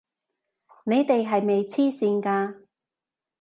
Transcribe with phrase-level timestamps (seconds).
[0.85, 2.63] 你哋係咪癡線㗎！